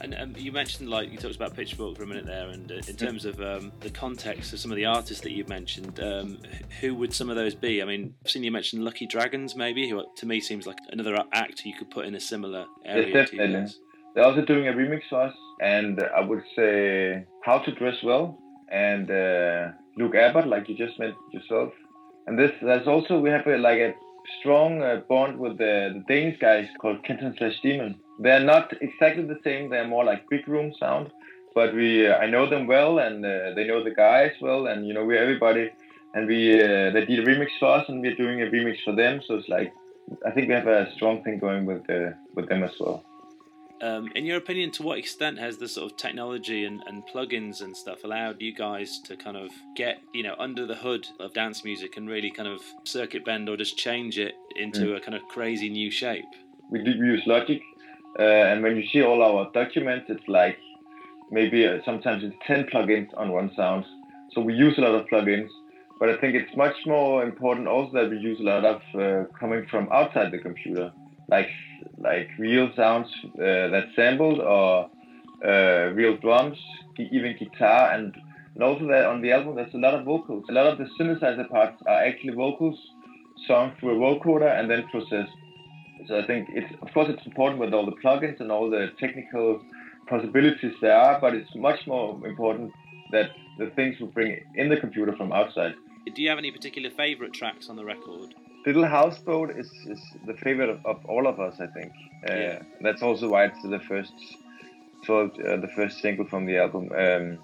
And 0.00 0.14
um, 0.18 0.34
you 0.36 0.52
mentioned, 0.52 0.90
like, 0.90 1.10
you 1.10 1.18
talked 1.18 1.36
about 1.36 1.54
Pitchfork 1.54 1.96
for 1.96 2.02
a 2.02 2.06
minute 2.06 2.26
there, 2.26 2.48
and 2.48 2.70
uh, 2.70 2.74
in 2.86 2.96
terms 2.96 3.24
of 3.24 3.40
um, 3.40 3.72
the 3.80 3.90
context 3.90 4.52
of 4.52 4.60
some 4.60 4.70
of 4.70 4.76
the 4.76 4.84
artists 4.84 5.22
that 5.22 5.32
you've 5.32 5.48
mentioned, 5.48 6.00
um, 6.00 6.38
who 6.80 6.94
would 6.94 7.14
some 7.14 7.30
of 7.30 7.36
those 7.36 7.54
be? 7.54 7.82
I 7.82 7.86
mean, 7.86 8.14
I've 8.24 8.30
seen 8.30 8.44
you 8.44 8.50
mention 8.50 8.84
Lucky 8.84 9.06
Dragons, 9.06 9.56
maybe, 9.56 9.88
who 9.88 10.04
to 10.16 10.26
me 10.26 10.40
seems 10.40 10.66
like 10.66 10.78
another 10.90 11.16
act 11.32 11.64
you 11.64 11.74
could 11.78 11.90
put 11.90 12.04
in 12.04 12.14
a 12.14 12.20
similar 12.20 12.66
area. 12.84 13.08
Yes, 13.14 13.30
to. 13.30 13.78
They're 14.14 14.24
also 14.24 14.42
doing 14.42 14.68
a 14.68 14.72
remix 14.72 15.02
for 15.10 15.22
us, 15.22 15.34
and 15.60 16.02
I 16.02 16.20
would 16.20 16.42
say 16.54 17.24
How 17.42 17.58
to 17.58 17.72
Dress 17.72 17.96
Well 18.02 18.38
and 18.70 19.10
uh, 19.10 19.68
Luke 19.96 20.14
Abbott, 20.14 20.46
like 20.46 20.68
you 20.68 20.76
just 20.76 20.98
met 20.98 21.14
yourself. 21.32 21.72
And 22.26 22.38
this, 22.38 22.50
there's 22.60 22.86
also 22.86 23.18
we 23.20 23.30
have 23.30 23.46
a, 23.46 23.56
like 23.56 23.78
a 23.78 23.94
strong 24.40 24.82
uh, 24.82 25.02
bond 25.08 25.38
with 25.38 25.58
the, 25.58 25.92
the 25.94 26.04
Danish 26.08 26.38
guys 26.40 26.66
called 26.80 27.04
Kenton 27.04 27.34
slash 27.38 27.60
Demon. 27.62 28.00
They're 28.18 28.40
not 28.40 28.72
exactly 28.80 29.24
the 29.24 29.38
same. 29.44 29.68
They're 29.70 29.86
more 29.86 30.04
like 30.04 30.28
big 30.28 30.48
room 30.48 30.72
sound, 30.78 31.10
but 31.54 31.74
we 31.74 32.06
uh, 32.06 32.16
I 32.16 32.26
know 32.26 32.48
them 32.48 32.66
well, 32.66 32.98
and 32.98 33.24
uh, 33.24 33.52
they 33.54 33.66
know 33.66 33.82
the 33.82 33.94
guys 33.94 34.32
well, 34.40 34.66
and 34.66 34.86
you 34.86 34.94
know 34.94 35.04
we're 35.04 35.22
everybody, 35.22 35.70
and 36.14 36.26
we 36.26 36.54
uh, 36.62 36.90
they 36.90 37.04
did 37.04 37.20
a 37.20 37.26
remix 37.26 37.48
for 37.60 37.68
us, 37.68 37.88
and 37.88 38.00
we're 38.00 38.14
doing 38.14 38.42
a 38.42 38.46
remix 38.46 38.82
for 38.84 38.94
them. 38.94 39.20
So 39.26 39.34
it's 39.34 39.48
like 39.48 39.72
I 40.24 40.30
think 40.30 40.48
we 40.48 40.54
have 40.54 40.66
a 40.66 40.90
strong 40.94 41.22
thing 41.22 41.38
going 41.38 41.66
with 41.66 41.88
uh, 41.90 42.12
with 42.34 42.48
them 42.48 42.62
as 42.62 42.72
well. 42.80 43.04
Um, 43.82 44.10
in 44.14 44.24
your 44.24 44.38
opinion, 44.38 44.70
to 44.72 44.82
what 44.82 44.96
extent 44.96 45.38
has 45.38 45.58
the 45.58 45.68
sort 45.68 45.92
of 45.92 45.98
technology 45.98 46.64
and, 46.64 46.82
and 46.86 47.02
plugins 47.06 47.60
and 47.60 47.76
stuff 47.76 48.04
allowed 48.04 48.40
you 48.40 48.54
guys 48.54 48.98
to 49.00 49.18
kind 49.18 49.36
of 49.36 49.50
get 49.76 50.00
you 50.14 50.22
know 50.22 50.34
under 50.38 50.64
the 50.64 50.74
hood 50.74 51.06
of 51.20 51.34
dance 51.34 51.62
music 51.64 51.98
and 51.98 52.08
really 52.08 52.30
kind 52.30 52.48
of 52.48 52.62
circuit 52.84 53.26
bend 53.26 53.50
or 53.50 53.56
just 53.58 53.76
change 53.76 54.18
it 54.18 54.34
into 54.56 54.94
a 54.94 55.00
kind 55.00 55.14
of 55.14 55.22
crazy 55.28 55.68
new 55.68 55.90
shape? 55.90 56.24
we 56.70 56.82
do 56.82 56.90
use 56.90 57.22
Logic, 57.26 57.62
uh, 58.18 58.22
and 58.22 58.62
when 58.62 58.76
you 58.76 58.86
see 58.88 59.02
all 59.02 59.22
our 59.22 59.50
documents, 59.52 60.06
it's 60.08 60.26
like 60.28 60.58
maybe 61.30 61.66
uh, 61.66 61.78
sometimes 61.84 62.24
it's 62.24 62.36
10 62.46 62.64
plugins 62.72 63.08
on 63.16 63.32
one 63.32 63.50
sound. 63.54 63.84
So 64.32 64.40
we 64.40 64.54
use 64.54 64.76
a 64.78 64.80
lot 64.80 64.94
of 64.94 65.06
plugins, 65.06 65.48
but 65.98 66.08
I 66.08 66.16
think 66.18 66.34
it's 66.34 66.54
much 66.56 66.76
more 66.86 67.22
important 67.22 67.68
also 67.68 67.92
that 67.92 68.10
we 68.10 68.18
use 68.18 68.38
a 68.40 68.44
lot 68.44 68.64
of 68.64 68.82
uh, 68.94 69.24
coming 69.38 69.66
from 69.70 69.88
outside 69.92 70.30
the 70.32 70.38
computer, 70.38 70.92
like 71.28 71.48
like 71.98 72.28
real 72.38 72.70
sounds 72.76 73.08
uh, 73.24 73.68
that's 73.68 73.94
sampled 73.94 74.40
or 74.40 74.90
uh, 75.44 75.92
real 75.94 76.16
drums, 76.18 76.58
even 76.98 77.36
guitar, 77.38 77.92
and 77.92 78.14
and 78.54 78.62
also 78.62 78.86
that 78.88 79.04
on 79.04 79.20
the 79.20 79.32
album 79.32 79.56
there's 79.56 79.74
a 79.74 79.78
lot 79.78 79.94
of 79.94 80.04
vocals. 80.04 80.44
A 80.48 80.52
lot 80.52 80.66
of 80.66 80.78
the 80.78 80.88
synthesizer 80.98 81.48
parts 81.48 81.80
are 81.86 82.04
actually 82.04 82.34
vocals 82.34 82.78
sung 83.46 83.72
through 83.78 83.96
a 83.96 83.98
vocoder 83.98 84.58
and 84.58 84.70
then 84.70 84.86
processed. 84.88 85.32
So 86.06 86.18
I 86.18 86.26
think 86.26 86.48
it's 86.50 86.72
of 86.82 86.92
course 86.92 87.08
it's 87.08 87.24
important 87.26 87.60
with 87.60 87.72
all 87.74 87.86
the 87.86 87.96
plugins 88.02 88.40
and 88.40 88.52
all 88.52 88.68
the 88.70 88.92
technical 88.98 89.60
possibilities 90.06 90.74
there 90.80 90.96
are, 90.96 91.20
but 91.20 91.34
it's 91.34 91.54
much 91.54 91.86
more 91.86 92.24
important 92.26 92.72
that 93.12 93.30
the 93.58 93.70
things 93.70 93.98
we 94.00 94.06
bring 94.06 94.40
in 94.54 94.68
the 94.68 94.76
computer 94.76 95.14
from 95.16 95.32
outside. 95.32 95.74
Do 96.14 96.22
you 96.22 96.28
have 96.28 96.38
any 96.38 96.52
particular 96.52 96.90
favourite 96.90 97.32
tracks 97.32 97.68
on 97.68 97.76
the 97.76 97.84
record? 97.84 98.34
Little 98.64 98.86
Houseboat 98.86 99.50
is, 99.56 99.70
is 99.86 100.00
the 100.26 100.34
favorite 100.34 100.70
of, 100.70 100.84
of 100.84 101.04
all 101.06 101.26
of 101.26 101.38
us, 101.40 101.54
I 101.60 101.66
think. 101.68 101.92
Uh, 102.28 102.34
Yeah. 102.34 102.62
That's 102.80 103.02
also 103.02 103.28
why 103.28 103.44
it's 103.46 103.62
the 103.62 103.80
first, 103.80 104.12
so 105.04 105.30
uh, 105.48 105.56
the 105.60 105.70
first 105.74 106.00
single 106.00 106.26
from 106.26 106.46
the 106.46 106.58
album. 106.58 106.90
Um, 106.92 107.38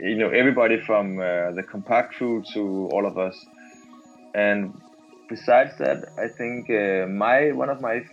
you 0.00 0.16
know, 0.16 0.28
everybody 0.28 0.80
from 0.80 1.18
uh, 1.18 1.50
the 1.52 1.64
Kompakt 1.70 2.10
crew 2.10 2.42
to 2.54 2.88
all 2.92 3.06
of 3.06 3.18
us. 3.18 3.36
And 4.34 4.78
besides 5.28 5.72
that, 5.78 6.12
I 6.18 6.28
think 6.28 6.70
uh, 6.70 7.06
my 7.06 7.52
one 7.52 7.68
of 7.68 7.80
my 7.80 8.04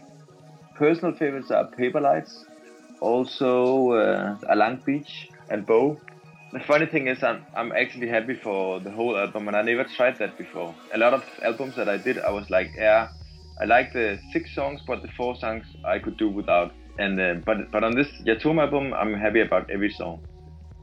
personal 0.75 1.15
favorites 1.15 1.51
are 1.51 1.65
Paper 1.67 2.01
Lights, 2.01 2.45
also 2.99 3.91
uh, 3.91 4.37
Along 4.49 4.81
Beach 4.85 5.29
and 5.49 5.65
Bow. 5.65 5.99
The 6.53 6.59
funny 6.61 6.85
thing 6.85 7.07
is, 7.07 7.21
I'm, 7.23 7.45
I'm 7.55 7.71
actually 7.73 8.07
happy 8.07 8.35
for 8.35 8.79
the 8.79 8.91
whole 8.91 9.17
album, 9.17 9.47
and 9.47 9.57
I 9.57 9.61
never 9.61 9.83
tried 9.83 10.17
that 10.19 10.37
before. 10.37 10.73
A 10.93 10.97
lot 10.97 11.13
of 11.13 11.23
albums 11.41 11.75
that 11.75 11.89
I 11.89 11.97
did, 11.97 12.19
I 12.19 12.31
was 12.31 12.49
like, 12.49 12.71
yeah, 12.77 13.09
I 13.59 13.65
like 13.65 13.93
the 13.93 14.19
six 14.31 14.53
songs, 14.53 14.81
but 14.85 15.01
the 15.01 15.09
four 15.17 15.35
songs 15.35 15.65
I 15.85 15.99
could 15.99 16.17
do 16.17 16.29
without. 16.29 16.73
And 16.97 17.19
uh, 17.19 17.35
but 17.45 17.71
but 17.71 17.83
on 17.83 17.95
this 17.95 18.07
Jatoma 18.25 18.61
album, 18.61 18.93
I'm 18.93 19.13
happy 19.13 19.41
about 19.41 19.69
every 19.69 19.91
song. 19.91 20.21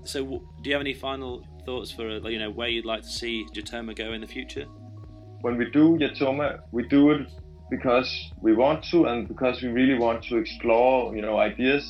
So, 0.04 0.42
do 0.60 0.68
you 0.68 0.74
have 0.74 0.82
any 0.82 0.92
final 0.92 1.46
thoughts 1.64 1.90
for 1.90 2.06
you 2.28 2.38
know 2.38 2.50
where 2.50 2.68
you'd 2.68 2.84
like 2.84 3.02
to 3.02 3.08
see 3.08 3.46
Jatoma 3.54 3.96
go 3.96 4.12
in 4.12 4.20
the 4.20 4.26
future? 4.26 4.66
When 5.42 5.56
we 5.58 5.66
do 5.70 5.98
Jatoma, 5.98 6.60
we 6.70 6.86
do 6.88 7.10
it 7.10 7.28
because 7.68 8.30
we 8.40 8.52
want 8.54 8.84
to 8.92 9.06
and 9.06 9.26
because 9.26 9.62
we 9.62 9.68
really 9.68 9.98
want 9.98 10.22
to 10.24 10.36
explore, 10.36 11.14
you 11.16 11.22
know, 11.22 11.36
ideas, 11.38 11.84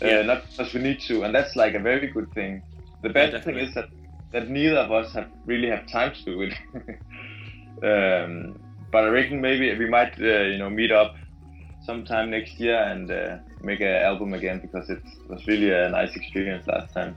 Yeah. 0.00 0.20
uh, 0.20 0.22
not 0.22 0.42
because 0.50 0.72
we 0.74 0.80
need 0.80 1.00
to. 1.08 1.22
And 1.24 1.34
that's 1.34 1.56
like 1.56 1.74
a 1.74 1.80
very 1.80 2.08
good 2.08 2.30
thing. 2.32 2.62
The 3.02 3.08
bad 3.10 3.42
thing 3.44 3.58
is 3.58 3.74
that, 3.74 3.88
that 4.32 4.48
neither 4.48 4.78
of 4.78 4.92
us 4.92 5.12
have 5.14 5.28
really 5.46 5.68
have 5.68 5.86
time 5.88 6.12
to 6.14 6.22
do 6.24 6.42
it. 6.42 6.54
um, 7.82 8.58
but 8.92 9.04
I 9.04 9.08
reckon 9.08 9.40
maybe 9.40 9.76
we 9.76 9.88
might, 9.88 10.14
uh, 10.20 10.42
you 10.52 10.58
know, 10.58 10.70
meet 10.70 10.92
up 10.92 11.16
sometime 11.84 12.30
next 12.30 12.58
year 12.60 12.78
and 12.78 13.10
uh, 13.10 13.38
make 13.62 13.80
an 13.80 13.96
album 14.10 14.34
again 14.34 14.60
because 14.60 14.90
it 14.90 15.02
was 15.28 15.46
really 15.46 15.70
a 15.72 15.88
nice 15.88 16.14
experience 16.14 16.66
last 16.66 16.92
time. 16.92 17.16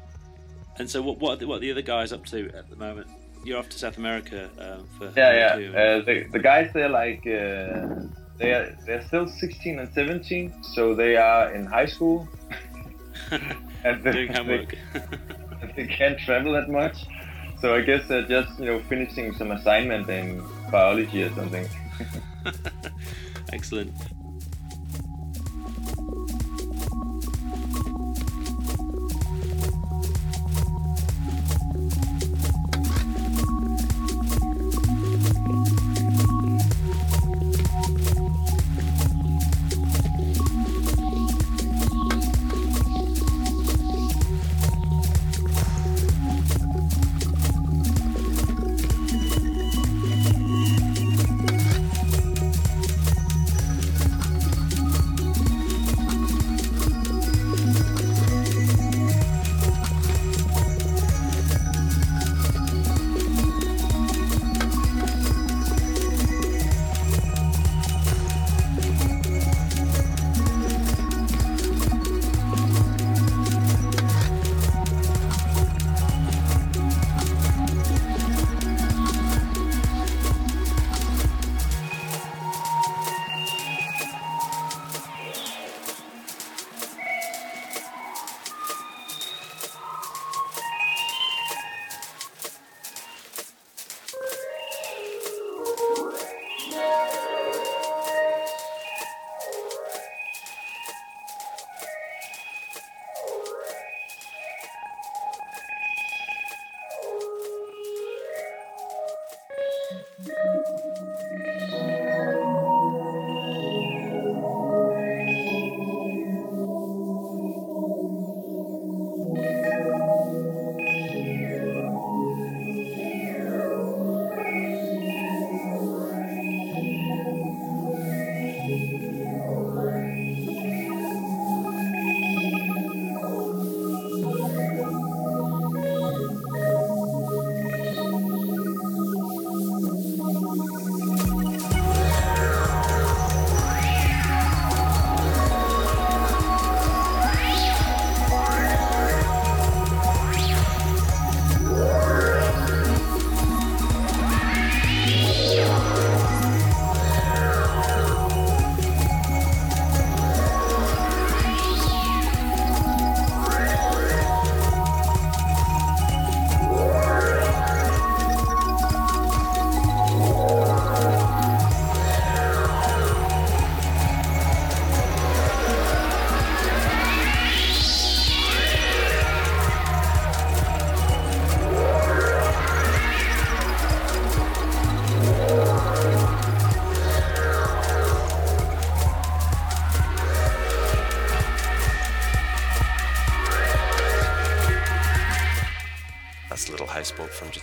And 0.77 0.89
so, 0.89 1.01
what 1.01 1.19
what 1.19 1.43
what 1.43 1.57
are 1.57 1.59
the 1.59 1.71
other 1.71 1.81
guys 1.81 2.13
up 2.13 2.25
to 2.27 2.49
at 2.55 2.69
the 2.69 2.75
moment? 2.75 3.07
You're 3.43 3.59
off 3.59 3.69
to 3.69 3.79
South 3.79 3.97
America 3.97 4.49
um, 4.59 4.87
for 4.97 5.11
Yeah, 5.17 5.57
yeah. 5.57 5.69
Uh, 5.69 6.01
the, 6.01 6.25
the 6.31 6.39
guys 6.39 6.71
they're 6.73 6.89
like 6.89 7.19
uh, 7.19 8.07
they 8.37 8.51
are 8.51 8.77
they're 8.85 9.05
still 9.07 9.27
16 9.27 9.79
and 9.79 9.93
17, 9.93 10.63
so 10.63 10.95
they 10.95 11.15
are 11.15 11.53
in 11.53 11.65
high 11.65 11.85
school 11.85 12.27
and 13.83 14.03
they, 14.03 14.11
doing 14.11 14.33
homework. 14.33 14.75
they, 14.93 15.71
they 15.75 15.87
can't 15.87 16.19
travel 16.19 16.53
that 16.53 16.69
much. 16.69 17.05
So 17.61 17.75
I 17.75 17.81
guess 17.81 18.07
they're 18.07 18.27
just 18.27 18.57
you 18.59 18.65
know 18.65 18.79
finishing 18.87 19.33
some 19.33 19.51
assignment 19.51 20.09
in 20.09 20.43
biology 20.71 21.23
or 21.23 21.33
something. 21.35 21.67
Excellent. 23.53 23.93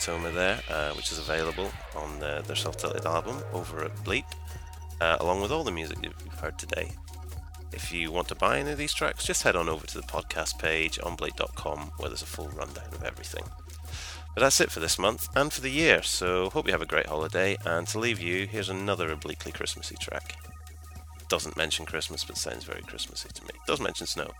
There, 0.06 0.60
uh, 0.70 0.92
which 0.92 1.10
is 1.10 1.18
available 1.18 1.68
on 1.96 2.20
the, 2.20 2.40
their 2.46 2.54
self-titled 2.54 3.06
album 3.06 3.42
over 3.52 3.84
at 3.84 3.96
Bleep, 4.04 4.22
uh, 5.00 5.16
along 5.18 5.40
with 5.40 5.50
all 5.50 5.64
the 5.64 5.72
music 5.72 5.98
you've 6.00 6.38
heard 6.38 6.56
today. 6.56 6.92
If 7.72 7.90
you 7.92 8.12
want 8.12 8.28
to 8.28 8.36
buy 8.36 8.60
any 8.60 8.70
of 8.70 8.78
these 8.78 8.94
tracks, 8.94 9.24
just 9.24 9.42
head 9.42 9.56
on 9.56 9.68
over 9.68 9.84
to 9.84 9.98
the 9.98 10.06
podcast 10.06 10.60
page 10.60 11.00
on 11.02 11.16
bleep.com 11.16 11.90
where 11.96 12.08
there's 12.08 12.22
a 12.22 12.26
full 12.26 12.46
rundown 12.50 12.86
of 12.92 13.02
everything. 13.02 13.42
But 14.32 14.42
that's 14.42 14.60
it 14.60 14.70
for 14.70 14.78
this 14.78 14.96
month 14.96 15.28
and 15.34 15.52
for 15.52 15.60
the 15.60 15.72
year, 15.72 16.04
so 16.04 16.50
hope 16.50 16.66
you 16.66 16.72
have 16.72 16.82
a 16.82 16.86
great 16.86 17.06
holiday. 17.06 17.56
And 17.64 17.88
to 17.88 17.98
leave 17.98 18.20
you, 18.20 18.46
here's 18.46 18.68
another 18.68 19.10
obliquely 19.10 19.50
Christmassy 19.50 19.96
track. 20.00 20.36
Doesn't 21.28 21.56
mention 21.56 21.84
Christmas, 21.84 22.22
but 22.22 22.38
sounds 22.38 22.62
very 22.62 22.82
Christmassy 22.82 23.30
to 23.34 23.42
me. 23.42 23.50
Does 23.66 23.80
mention 23.80 24.06
snow. 24.06 24.30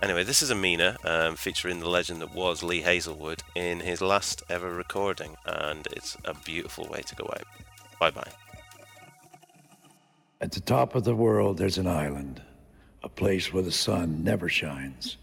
Anyway, 0.00 0.22
this 0.22 0.42
is 0.42 0.52
Amiina, 0.52 0.96
um, 1.04 1.34
featuring 1.34 1.80
the 1.80 1.88
legend 1.88 2.20
that 2.20 2.32
was 2.32 2.62
Lee 2.62 2.82
Hazlewood 2.82 3.42
in 3.56 3.80
his 3.80 4.00
last 4.00 4.44
ever 4.48 4.72
recording, 4.72 5.34
and 5.44 5.88
it's 5.90 6.16
a 6.24 6.34
beautiful 6.34 6.86
way 6.86 7.02
to 7.02 7.16
go 7.16 7.24
out. 7.24 7.42
Bye 7.98 8.12
bye. 8.12 8.30
At 10.40 10.52
the 10.52 10.60
top 10.60 10.94
of 10.94 11.02
the 11.02 11.16
world, 11.16 11.58
there's 11.58 11.78
an 11.78 11.88
island, 11.88 12.40
a 13.02 13.08
place 13.08 13.52
where 13.52 13.64
the 13.64 13.72
sun 13.72 14.22
never 14.22 14.48
shines. 14.48 15.16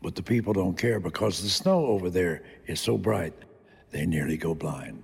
But 0.00 0.14
the 0.14 0.22
people 0.22 0.52
don't 0.52 0.78
care 0.78 1.00
because 1.00 1.42
the 1.42 1.48
snow 1.48 1.86
over 1.86 2.08
there 2.08 2.44
is 2.68 2.80
so 2.80 2.96
bright, 2.96 3.34
they 3.90 4.06
nearly 4.06 4.36
go 4.36 4.54
blind. 4.54 5.02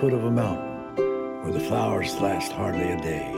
Foot 0.00 0.12
of 0.14 0.24
a 0.24 0.30
mountain 0.30 0.96
where 1.42 1.52
the 1.52 1.60
flowers 1.60 2.18
last 2.20 2.52
hardly 2.52 2.90
a 2.90 2.96
day. 3.02 3.30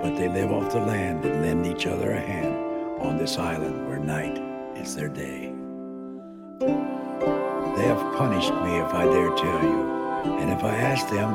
But 0.00 0.14
they 0.16 0.28
live 0.28 0.52
off 0.52 0.70
the 0.70 0.78
land 0.78 1.24
and 1.24 1.42
lend 1.42 1.66
each 1.66 1.84
other 1.84 2.12
a 2.12 2.20
hand 2.20 2.54
on 3.00 3.18
this 3.18 3.38
island 3.38 3.88
where 3.88 3.98
night 3.98 4.38
is 4.76 4.94
their 4.94 5.08
day. 5.08 5.52
They 6.60 7.86
have 7.90 8.16
punished 8.16 8.54
me 8.54 8.78
if 8.78 8.94
I 8.94 9.04
dare 9.04 9.34
tell 9.34 9.62
you, 9.64 9.82
and 10.38 10.52
if 10.52 10.62
I 10.62 10.76
ask 10.76 11.08
them, 11.08 11.34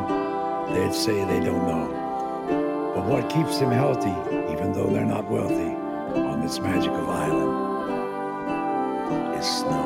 they'd 0.74 0.96
say 0.96 1.26
they 1.26 1.42
don't 1.46 1.68
know. 1.68 2.94
But 2.96 3.08
what 3.08 3.30
keeps 3.30 3.60
them 3.60 3.72
healthy, 3.72 4.16
even 4.54 4.72
though 4.72 4.88
they're 4.88 5.04
not 5.04 5.30
wealthy, 5.30 5.76
on 6.16 6.40
this 6.40 6.60
magical 6.60 7.10
island 7.10 7.52
is 9.38 9.46
snow. 9.46 9.81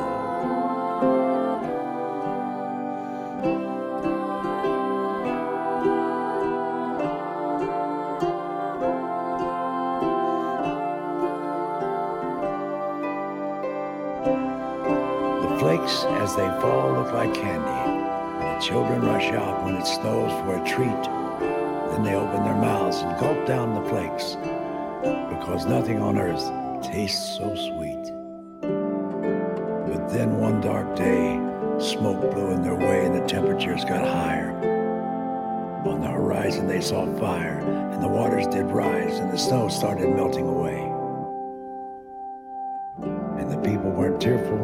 It 19.86 19.94
snows 19.94 20.32
for 20.42 20.56
a 20.56 20.66
treat. 20.66 21.02
Then 21.90 22.02
they 22.02 22.14
open 22.14 22.42
their 22.44 22.56
mouths 22.56 22.98
and 22.98 23.18
gulp 23.20 23.46
down 23.46 23.74
the 23.74 23.88
flakes 23.88 24.36
because 25.30 25.66
nothing 25.66 26.02
on 26.02 26.18
earth 26.18 26.44
tastes 26.82 27.36
so 27.36 27.54
sweet. 27.54 28.02
But 28.60 30.08
then 30.08 30.38
one 30.38 30.60
dark 30.60 30.96
day, 30.96 31.38
smoke 31.78 32.32
blew 32.32 32.50
in 32.50 32.62
their 32.62 32.74
way 32.74 33.06
and 33.06 33.14
the 33.14 33.26
temperatures 33.26 33.84
got 33.84 34.04
higher. 34.04 34.50
On 35.86 36.00
the 36.00 36.08
horizon, 36.08 36.66
they 36.66 36.80
saw 36.80 37.06
fire, 37.20 37.60
and 37.92 38.02
the 38.02 38.08
waters 38.08 38.48
did 38.48 38.64
rise, 38.64 39.20
and 39.20 39.32
the 39.32 39.38
snow 39.38 39.68
started 39.68 40.08
melting 40.08 40.48
away. 40.48 40.80
And 43.40 43.48
the 43.48 43.58
people 43.58 43.92
weren't 43.92 44.20
tearful, 44.20 44.58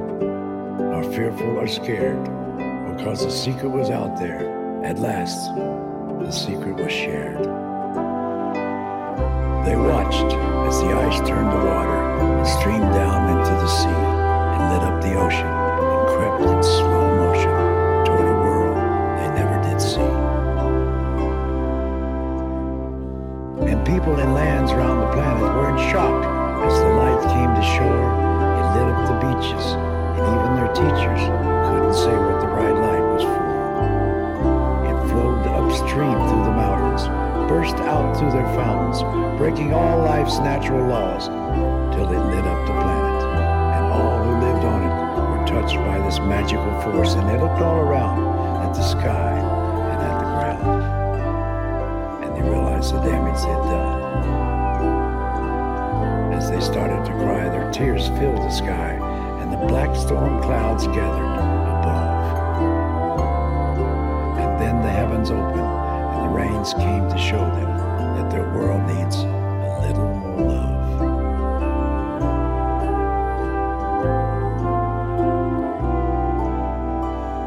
nor 0.91 1.05
fearful 1.13 1.59
or 1.59 1.69
scared, 1.69 2.25
because 2.97 3.25
the 3.25 3.31
secret 3.31 3.69
was 3.69 3.89
out 3.89 4.19
there. 4.19 4.62
At 4.83 4.99
last, 4.99 5.55
the 5.55 6.33
secret 6.33 6.75
was 6.75 6.91
shared. 6.91 7.39
They 9.65 9.77
watched 9.77 10.35
as 10.67 10.81
the 10.83 10.91
ice 10.91 11.19
turned 11.23 11.53
to 11.55 11.61
water 11.71 12.03
and 12.19 12.45
streamed 12.59 12.91
down 12.91 13.31
into 13.31 13.53
the 13.63 13.69
sea 13.69 13.87
and 13.87 14.63
lit 14.75 14.83
up 14.83 15.01
the 15.01 15.15
ocean 15.15 15.47
and 15.47 16.03
crept 16.11 16.43
in 16.51 16.63
slow 16.65 17.07
motion 17.15 17.55
toward 18.03 18.27
a 18.27 18.37
world 18.43 18.77
they 19.23 19.29
never 19.39 19.63
did 19.63 19.81
see. 19.81 20.03
And 23.71 23.87
people 23.87 24.19
in 24.19 24.35
lands 24.35 24.73
around 24.73 24.99
the 24.99 25.13
planet 25.15 25.47
were 25.47 25.71
in 25.71 25.79
shock 25.95 26.27
as 26.67 26.75
the 26.75 26.91
light 26.99 27.23
came 27.31 27.55
to 27.55 27.65
shore. 27.79 28.11
and 28.59 28.67
lit 28.75 28.87
up 28.91 29.01
the 29.07 29.19
beaches, 29.31 29.65
and 30.19 30.27
even 30.27 30.51
their 30.59 30.73
teachers 30.75 31.23
couldn't 31.71 31.95
say 31.95 32.15
what 32.19 32.41
the 32.43 32.51
bright 32.51 32.75
light 32.75 33.02
flowed 35.93 36.29
through 36.29 36.45
the 36.45 36.57
mountains, 36.57 37.03
burst 37.49 37.77
out 37.77 38.17
through 38.17 38.33
their 38.33 38.47
fountains, 38.55 39.03
breaking 39.39 39.75
all 39.75 39.99
life's 39.99 40.39
natural 40.39 40.87
laws, 40.89 41.29
till 41.95 42.09
it 42.11 42.25
lit 42.33 42.45
up 42.45 42.67
the 42.67 42.73
planet. 42.73 43.23
And 43.77 43.85
all 43.93 44.25
who 44.25 44.33
lived 44.41 44.65
on 44.65 44.83
it 44.83 44.95
were 45.31 45.45
touched 45.47 45.77
by 45.77 45.99
this 45.99 46.19
magical 46.19 46.73
force, 46.81 47.15
and 47.15 47.29
they 47.29 47.39
looked 47.39 47.61
all 47.61 47.81
around 47.81 48.21
at 48.65 48.75
the 48.75 48.83
sky 48.83 49.37
and 49.93 50.01
at 50.01 50.19
the 50.19 50.25
ground, 50.25 50.83
and 52.25 52.37
they 52.37 52.43
realized 52.49 52.95
the 52.95 53.01
damage 53.01 53.41
they'd 53.43 53.65
done. 53.71 54.03
As 56.33 56.49
they 56.51 56.61
started 56.61 57.05
to 57.05 57.13
cry, 57.13 57.49
their 57.51 57.71
tears 57.71 58.09
filled 58.19 58.39
the 58.39 58.51
sky, 58.51 58.99
and 59.43 59.53
the 59.53 59.59
black 59.67 59.95
storm 59.95 60.41
clouds 60.43 60.87
gathered 60.87 61.32
came 66.75 67.09
to 67.09 67.19
show 67.19 67.39
them 67.39 67.77
that 68.17 68.31
their 68.31 68.49
world 68.55 68.83
needs 68.95 69.17
a 69.17 69.79
little 69.87 70.09
more 70.15 70.41
love. 70.49 70.73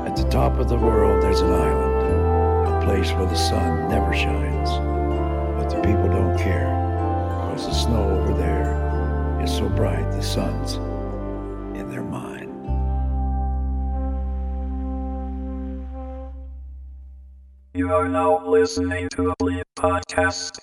At 0.07 0.15
the 0.15 0.29
top 0.29 0.59
of 0.59 0.69
the 0.69 0.77
world, 0.77 1.21
there's 1.23 1.41
an 1.41 1.51
island, 1.51 2.73
a 2.73 2.85
place 2.85 3.11
where 3.13 3.27
the 3.27 3.35
sun 3.35 3.89
never 3.89 4.13
shines. 4.13 4.69
But 5.57 5.69
the 5.69 5.81
people 5.81 6.09
don't 6.09 6.37
care, 6.37 6.69
because 7.49 7.65
the 7.67 7.73
snow 7.73 8.09
over 8.19 8.33
there 8.37 9.41
is 9.43 9.51
so 9.51 9.69
bright 9.69 10.11
the 10.11 10.21
sun's 10.21 10.79
You 17.85 17.93
are 17.93 18.09
now 18.09 18.43
listening 18.43 19.09
to 19.09 19.29
a 19.29 19.35
Bleep 19.35 19.61
podcast. 19.77 20.57